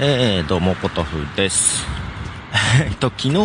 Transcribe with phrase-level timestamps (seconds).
[0.00, 1.84] えー、どうも、ポトフです。
[2.82, 3.36] えっと、昨日、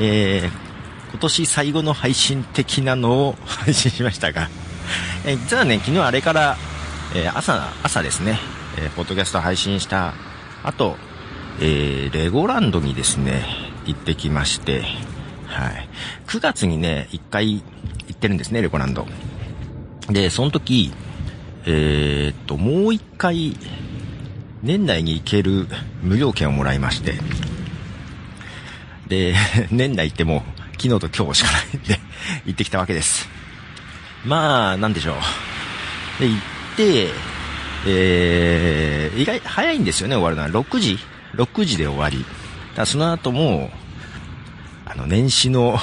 [0.00, 4.48] えー、今年最後の配信的なのを配信しましたが、
[5.24, 6.56] えー実はね、昨日あれから、
[7.14, 8.40] えー朝、朝ですね、
[8.78, 10.14] えーポッドキャスト配信した
[10.64, 10.96] 後、
[11.60, 13.46] えーレゴランドにですね、
[13.86, 14.82] 行ってきまして、
[15.46, 15.88] はい。
[16.26, 17.62] 9月にね、1回行
[18.12, 19.06] ってるんですね、レゴランド。
[20.08, 20.92] で、その時、
[21.64, 23.56] えーっと、もう一回、
[24.62, 25.66] 年内に行ける
[26.02, 27.14] 無料券をもらいまして、
[29.08, 29.34] で、
[29.70, 30.44] 年内行っても、
[30.80, 32.00] 昨日と今日しかないんで、
[32.46, 33.28] 行ってきたわけです。
[34.24, 35.16] まあ、なんでしょ
[36.18, 36.20] う。
[36.20, 36.40] で、行っ
[36.76, 37.08] て、
[37.86, 40.48] えー、意外、早いんですよね、終わるのは。
[40.48, 40.98] 6時
[41.34, 42.24] ?6 時で終わり。
[42.74, 43.70] だその後も、
[44.84, 45.78] あの、年始の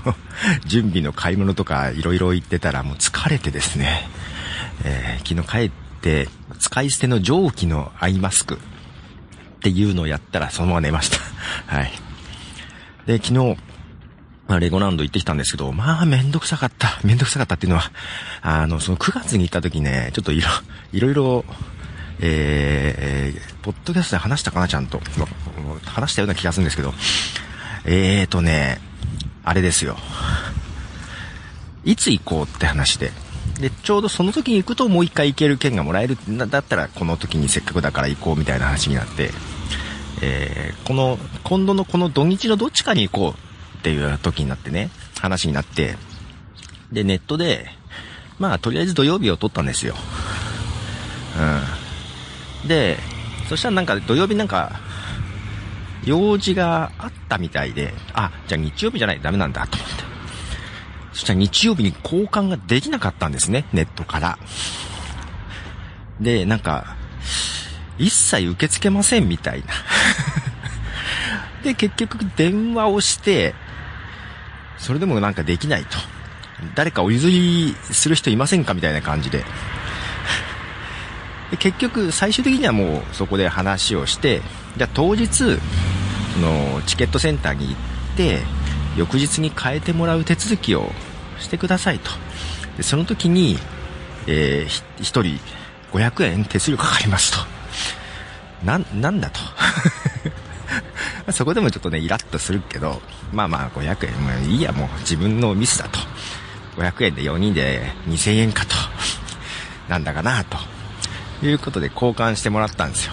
[0.64, 4.08] 準備の買い物とかいろいろ行ってたらもう疲れてですね、
[4.84, 5.85] えー昨日帰って、
[6.58, 8.58] 使い捨ての蒸気のアイマスクっ
[9.60, 11.18] ていうのをやったらそのまま寝ました。
[11.66, 11.92] はい。
[13.06, 13.56] で、昨日、
[14.48, 17.00] まあ、レゴランド行ってきたんですけど、まあ、めんどくさかった。
[17.02, 17.90] めんどくさかったっていうのは、
[18.42, 20.48] あの、その9月に行った時ね、ちょっといろ、
[20.92, 21.44] いろいろ、
[22.20, 25.00] えー、ポッドキャストで話したかな、ちゃんと。
[25.84, 26.94] 話したような気がするんですけど、
[27.84, 28.80] えーとね、
[29.44, 29.96] あれですよ。
[31.84, 33.12] いつ行こうって話で。
[33.60, 36.16] で、ちょうどその時に行くともう一回行ける券がもらえる。
[36.48, 39.30] だったらこの時にせっかくだから行こうみたいな話になって、
[40.22, 44.90] えー、この、今度のこの土日のどっちかに行こうっていう時になってね、
[45.20, 45.96] 話になって、
[46.92, 47.66] で、ネットで、
[48.38, 49.94] まあ、とりあえず土曜日を取ったんですよ。
[52.62, 52.68] うん。
[52.68, 52.98] で、
[53.48, 54.80] そしたらなんか土曜日なんか、
[56.04, 60.15] 用事があったみたいで、あ、じゃあ日曜日じゃないとダメなんだと思って。
[61.16, 64.38] そしたら日曜日に交換ができなかったんですね、ネットから。
[66.20, 66.94] で、なんか、
[67.96, 69.66] 一切受け付けませんみたいな。
[71.64, 73.54] で、結局電話をして、
[74.76, 75.96] それでもなんかできないと。
[76.74, 79.42] 誰かお譲りする人いませんかみたいな感じで。
[81.50, 84.42] で結局、最終的にはもうそこで話をして、
[84.76, 87.76] じゃあ当日、その、チケットセンターに行っ
[88.18, 88.65] て、
[88.96, 90.90] 翌日に変えてもらう手続きを
[91.38, 92.10] してくださいと。
[92.76, 93.58] でその時に、
[94.26, 95.38] えーひ一人
[95.92, 97.38] 500円手数料かかりますと。
[98.64, 99.40] な、なんだと。
[101.32, 103.00] そこでもちょっとね、イラッとするけど、
[103.32, 105.98] まあまあ500円、もういいや、もう自分のミスだと。
[106.76, 108.74] 500円で4人で2000円かと。
[109.88, 110.58] なんだかなと。
[111.42, 113.12] いうことで交換してもらったんですよ。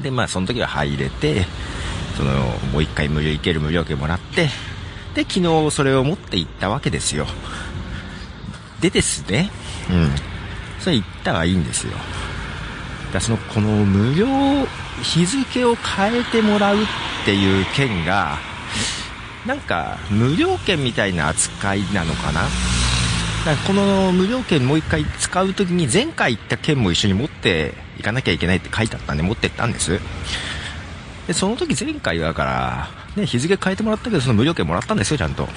[0.00, 1.46] で、まあその時は入れて、
[2.16, 2.32] その、
[2.72, 4.48] もう一回無料行ける無料券もらって、
[5.14, 7.26] で、昨日それを持って行ったわけですよ。
[8.80, 9.50] でですね、
[9.90, 10.10] うん。
[10.80, 11.92] それ行ったはいいんですよ。
[13.12, 14.26] だその、この無料、
[15.02, 16.86] 日付を変えてもらうっ
[17.24, 18.38] ていう券が、
[19.46, 22.42] なんか、無料券みたいな扱いなのかな？
[23.44, 29.98] だかこの無料券もう一回使うときに前回行った券も一緒に持っていかなきゃいけないって書いてあったんで持ってったんです。
[31.26, 35.48] で、その時前回だから、ね、日付変えてもらったけどその無料券もらったんですよ、ちゃんと。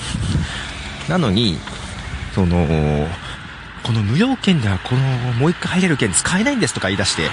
[1.09, 1.57] なのに、
[2.33, 3.07] その、
[3.83, 5.01] この無料券ではこの
[5.33, 7.29] もう一回入れる券使えないんですとか言い出して、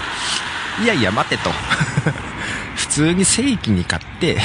[0.83, 1.51] いやいや待てと。
[2.77, 4.39] 普通に正規に買って、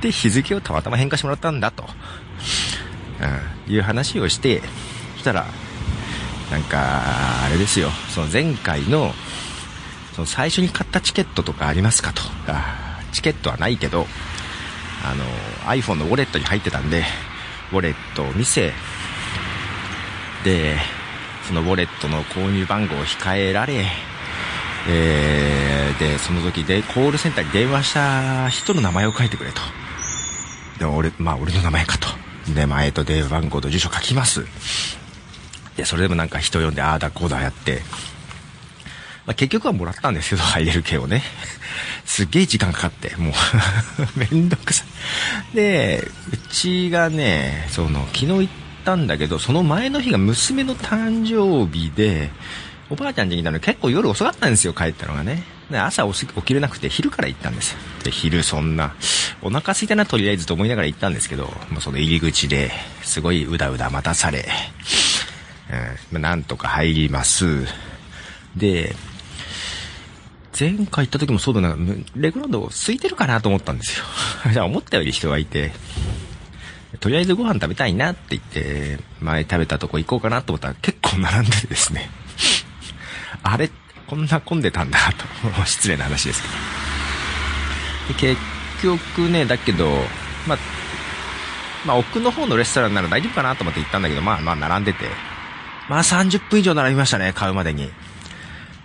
[0.00, 1.88] で、日付をたまたま変化してもらったんだと。
[3.68, 4.62] うん、いう話をして、
[5.18, 5.46] したら、
[6.50, 6.78] なんか、
[7.44, 9.14] あれですよ、その前回の、
[10.14, 12.22] その最初に買ったチケットとかありますかと。
[12.46, 14.06] あチケットはないけど、
[15.04, 15.24] あの、
[15.70, 17.04] iPhone のウォレットに入ってたんで、
[17.72, 18.72] ウォレットを見せ、
[20.44, 20.76] で、
[21.46, 23.86] そのウォレットの購入番号を控えられ、
[24.88, 29.60] えー、で、その時で、コールセンターに電話した人の名前を書いてくれと。
[30.78, 32.08] で、俺、まあ俺の名前かと。
[32.54, 34.46] で、前と電話番号と住所書きます。
[35.76, 37.82] で、それでもなんか人呼んで、ああだこうだやって、
[39.30, 41.22] まあ、結局はもらったんですけど、入れる券をね。
[42.04, 43.32] すっげえ時間かかって、もう、
[44.18, 44.82] めんどくさ
[45.52, 45.56] い。
[45.56, 48.48] で、うちがね、その、昨日行っ
[48.84, 52.32] たんだけど、その前の日が娘の誕生日で、
[52.88, 55.44] おばあちゃん家にいたの結構夜遅かったんですよ、帰ったのがね。
[55.70, 57.78] で、朝起きれなくて、昼から行ったんですよ。
[58.02, 58.96] で、昼そんな、
[59.42, 62.72] お腹空いたな、とりあえずと思いながら行ったんですけど、もうその入り口で、
[63.04, 64.48] すごいうだうだ待たされ、
[66.10, 67.64] うん、なんとか入ります。
[68.56, 68.94] で、
[70.58, 71.76] 前回行った時もそうだな、
[72.14, 74.04] レグランド空いてるかなと思ったんですよ。
[74.52, 75.72] じゃあ思ったより人がいて、
[76.98, 82.10] とりあえずご飯食べたいなって言って、前食べたとこ行こうかなと思ったら結構並んでですね。
[83.42, 83.70] あれ、
[84.06, 86.54] こんな混んでたんだと失礼な話ですけど
[88.08, 88.42] で結
[88.82, 90.04] 局ねだけど
[90.48, 90.58] まあ
[91.86, 95.06] まあ、奥の方のレストランなら大丈夫かなと思って行ったんだけど、まあまあ並んでて。
[95.88, 97.90] まあ30分以上並びましたね、買うまでに。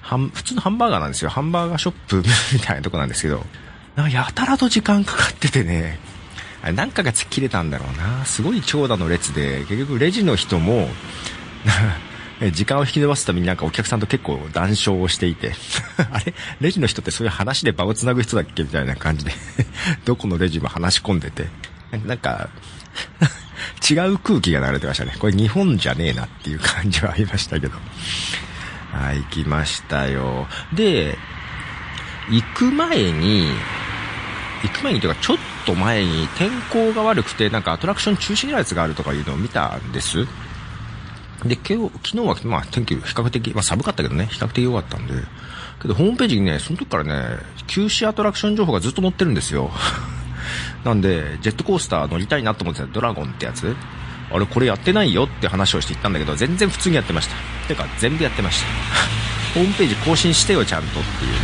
[0.06, 1.32] はん、普通のハンバーガーなんですよ。
[1.32, 2.24] ハンバーガーショップ
[2.54, 3.44] みたいなとこなんですけど。
[3.96, 5.98] なんかやたらと時間かかっててね。
[6.62, 8.24] あれなんかが切れたんだろうな。
[8.24, 10.90] すごい長蛇の列で、結局レジの人も、
[12.54, 15.54] 時間を引き延ばすためになんかお客さんと結構談笑をしていて
[16.12, 16.34] あれ？
[16.60, 19.32] レジの人ってそういう話で場を繋ぐ人だっけみたいな感じで
[20.06, 21.48] どこのレジも話し込んでて。
[22.06, 22.50] なんか
[23.90, 25.16] 違う空気が流れてましたね。
[25.18, 27.78] これ日本じゃねえなっていう感じはありましたけど。
[28.96, 30.48] はい、行きましたよ。
[30.74, 31.18] で、
[32.30, 33.50] 行く前に、
[34.64, 40.26] 行く前にというかちょっと前に天候が悪くてなんかアトラクション中止のやつがあるとかいうのを見たんです。
[41.44, 45.14] で、今日、昨日はまあ天気比較的、まあ寒かったけどね、比較的良かったんで、
[45.82, 47.38] けどホームページにね、その時からね、
[47.68, 49.72] 休止アトラクション情報がずっと載ってるんですよ。
[50.86, 53.76] なんで、ジェットコースター乗りたいなと思ってたドラゴンってやつ
[54.32, 57.36] あれこれやってないよって話をしていったんだけど、全然普通にやってました。
[57.68, 58.68] てか、全部やってました。
[59.60, 61.38] ホームページ更新してよ、ちゃんとっていうね。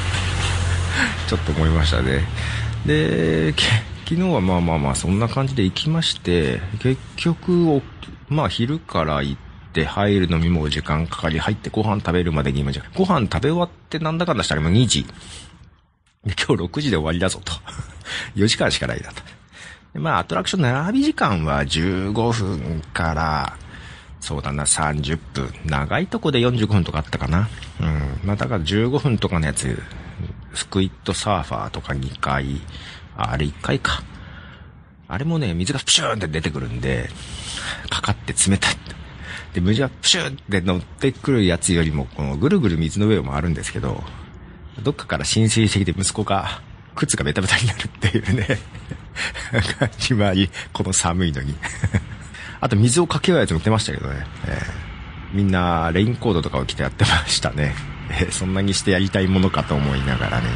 [1.28, 2.26] ちょっと思いましたね。
[2.86, 3.52] で、
[4.04, 7.82] 昨日はまあまあまあ、そんな感じで行きまして、結局、
[8.28, 9.36] まあ昼から行っ
[9.72, 15.06] て、入るのにも時間かかり、入ってご飯食べるまでに今じゃ、ご飯食べ終わってなんだかんだしたら今2時。
[16.24, 17.52] 今日6時で終わりだぞと。
[18.34, 19.22] 4時間しかないだと。
[19.94, 23.56] まあ、アトラクション並び時間は15分から、
[24.20, 25.52] そうだな、30分。
[25.64, 27.48] 長いとこで45分とかあったかな。
[27.80, 28.20] うん。
[28.22, 29.82] まあ、だから15分とかのやつ、
[30.54, 32.60] スクイットサーファーとか2回、
[33.16, 34.02] あれ1回か。
[35.08, 37.10] あれもね、水がプシューンって出てくるんで、
[37.88, 38.76] かかって冷たい。
[39.54, 44.04] で、無事はプシューンって乗ってくるやつよりも、このぐるぐる水の上を回るんですけど、
[44.82, 46.62] どっかから浸水してきて息子が、
[46.94, 48.58] 靴がベタベタになるっていうね
[49.78, 51.54] 感じもあり、この寒いのに
[52.60, 54.26] あと水をかけようやつもってましたけどね。
[54.46, 57.74] えー、みんなレインコードとかを着てやってましたね。
[58.10, 60.48] えー、そんなにしてやりたいものかと思いながらね。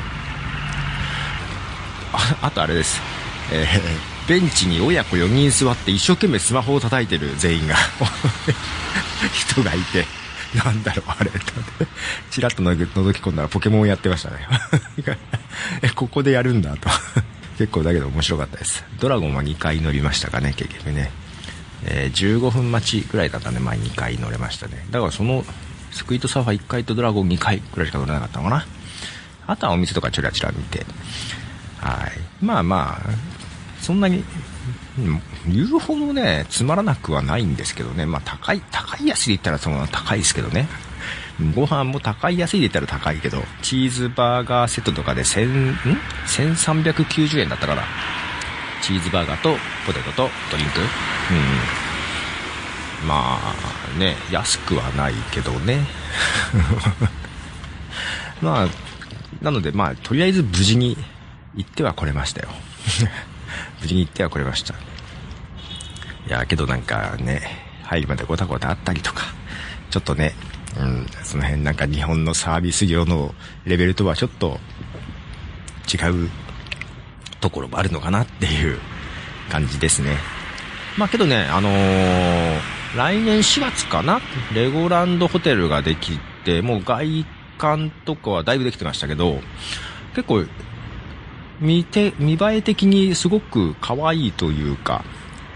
[2.13, 3.01] あ、あとあれです。
[3.53, 7.77] えー、ベンチに親子4人座って一生懸命スマホを叩いてる全員が
[9.33, 10.07] 人がいて、
[10.55, 11.31] なんだろう、あれ。
[12.31, 14.37] チラッと覗き込んだらポケモンやってましたね。
[15.83, 16.89] え、ここでやるんだと。
[17.59, 18.85] 結構だけど面白かったです。
[19.01, 21.11] ドラゴンは2回乗りましたかね、結局ね。
[21.87, 24.85] えー、15分待ちぐらいだったんで、まあ2回乗れましたね。
[24.91, 25.45] だからその、
[25.91, 28.67] スクイートサーファー1回とドラゴン2回ぐらいしか乗れなかったのかな。
[29.47, 30.85] あとはお店とかチラチラ見て。
[31.79, 32.45] はい。
[32.45, 33.11] まあまあ、
[33.81, 34.25] そんなに、
[35.49, 38.07] 言うほどね、つまらなくはないんですけどね。
[38.07, 40.69] まあ高い、高い安いで言ったらその高いですけどね。
[41.55, 45.77] ご飯も高い安いで言ったら高いけど、チーズバーガーセットとかで1000、ん
[46.27, 47.83] ?1390 円だったから。
[48.83, 49.57] チーズバーガーと
[49.87, 50.81] ポテトとドリンク。
[50.81, 50.87] うん。
[53.09, 55.85] まあね、安くはないけどね。
[58.41, 58.69] まあ、
[59.43, 60.97] なのでまあ、とりあえず無事に
[61.57, 62.49] 行っては来れましたよ。
[63.81, 64.75] 無事に行っては来れました。
[64.75, 67.43] いや、けどなんかね、
[67.83, 69.25] 入るまでごたごたあったりとか、
[69.91, 70.35] ちょっとね、
[70.79, 73.35] うん、その辺なんか日本のサービス業の
[73.65, 74.59] レベルとはちょっと
[75.93, 76.31] 違う
[77.41, 78.79] ところもあるのかなっていう
[79.51, 80.17] 感じですね。
[80.97, 82.61] まあけどね、あのー、
[82.97, 84.21] 来年4月かな？
[84.55, 87.27] レゴランドホテルができて、もう外
[87.59, 89.41] 観とかはだいぶできてましたけど、
[90.15, 90.45] 結構
[91.61, 95.05] 見て、見栄え的にすごく可愛いというか、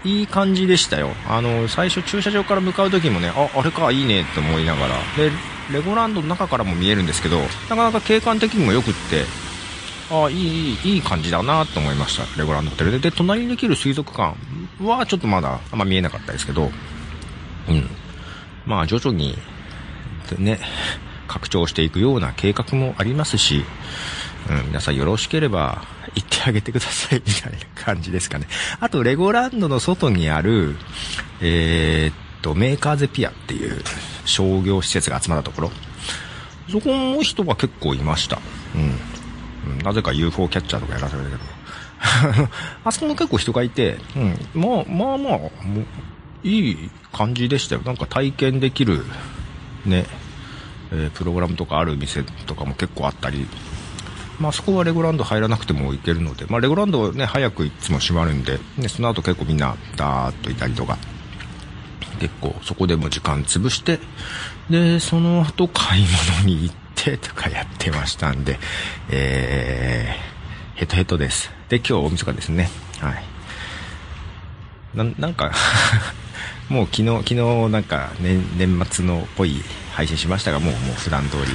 [0.03, 1.09] いい感じでしたよ。
[1.27, 4.95] あの、最初駐車場から向かう時もね、あ、あれか、いいねって思いながら。
[5.17, 5.31] で、
[5.71, 7.39] レゴランドの中からも見えるんですけど、
[7.69, 9.25] なかなか景観的にも良くって、
[10.11, 12.39] あ、いい、いい感じだなと思いました。
[12.39, 12.99] レゴランドホテルで。
[12.99, 14.35] で、隣にできる水族館
[14.81, 16.71] はちょっとまだあんま見えなかったですけど、
[17.67, 17.87] うん。
[18.65, 19.37] まあ、徐々に、
[20.37, 20.59] ね、
[21.27, 23.63] 拡張していくような計画もありますし、
[24.49, 25.83] うん、皆さんよろしければ
[26.15, 28.47] 行ってあげてくださいみたいな感じですかね。
[28.79, 30.75] あと、レゴランドの外にある、
[31.41, 33.81] えー、っと、メーカーゼピアっていう
[34.25, 35.71] 商業施設が集まったところ。
[36.69, 38.39] そこの人は結構いました。
[38.75, 39.79] うん。
[39.83, 41.41] なぜか UFO キャッチャーとかやらされたけど。
[42.85, 44.39] あそこも結構人がいて、うん。
[44.53, 45.49] まあまあまあ、も
[46.43, 47.81] う、いい感じでしたよ。
[47.83, 49.03] なんか体験できる、
[49.85, 50.05] ね、
[50.91, 53.47] えー、プログラムとかある店とかも結構あったり、
[54.39, 60.97] まあそこはレゴランド入らなくても行けるので、まあレゴランドね、早くいつも閉まるんで、ね、その後結構みんなダーッといたりとか、
[62.19, 63.99] 結構そこでも時間潰して、
[64.69, 66.05] で、その後買い
[66.43, 68.59] 物に行ってとかやってましたんで、
[69.09, 71.51] えー、ヘトヘトです。
[71.67, 72.69] で、今日大晦日ですね。
[72.99, 73.23] はい。
[74.93, 75.51] な、なんか
[76.69, 77.35] もう昨日、昨日
[77.69, 79.61] なんか年、年末のっぽい
[79.93, 81.41] 配信しましたが、もう、もう普段通り。
[81.41, 81.47] は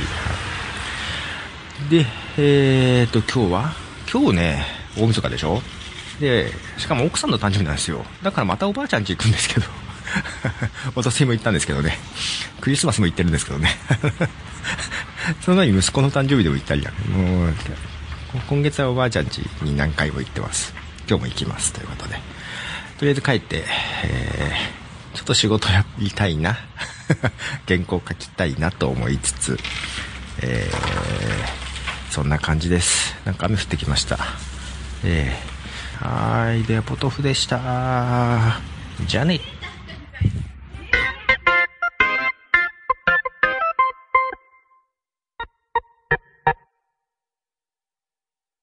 [1.86, 3.72] い、で、えーと、今日は？
[4.12, 4.64] 今日ね、
[4.98, 5.62] 大晦日でしょ？
[6.18, 8.04] で、しかも奥さんの誕生日なんですよ。
[8.24, 9.66] だからまたおばあちゃん家行くんですけど。
[10.96, 11.96] おとといも行ったんですけどね。
[12.60, 13.70] クリスマスも行ってるんですけどね。
[15.42, 17.54] その前に息子の誕生日でも行ったりやもう、
[18.48, 20.74] 今月はおばあちゃん家に何回も行ってます。
[21.08, 21.72] 今日も行きます。
[21.72, 22.14] ということで。
[22.98, 23.64] とりあえず帰って、
[24.02, 26.58] えー、ちょっと仕事やりたいな。
[27.68, 29.58] 原稿書きたいなと思いつつ、
[30.40, 31.63] えー、
[32.14, 33.16] そんな感じです。
[33.24, 34.18] なんか雨降ってきました。
[35.04, 36.62] えー、はい。
[36.62, 38.60] では、ポトフでした。
[39.04, 39.53] じゃあね。